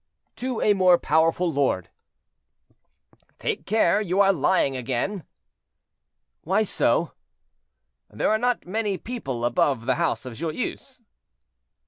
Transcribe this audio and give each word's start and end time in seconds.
"To 0.37 0.59
a 0.61 0.73
more 0.73 0.97
powerful 0.97 1.53
lord." 1.53 1.91
"Take 3.37 3.67
care; 3.67 4.01
you 4.01 4.19
are 4.19 4.33
lying 4.33 4.75
again." 4.75 5.25
"Why 6.43 6.63
so?" 6.63 7.11
"There 8.09 8.31
are 8.31 8.39
not 8.39 8.65
many 8.65 8.97
people 8.97 9.45
above 9.45 9.85
the 9.85 9.97
house 10.01 10.25
of 10.25 10.33
Joyeuse." 10.33 11.01